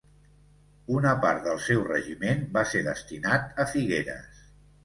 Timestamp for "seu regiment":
1.67-2.41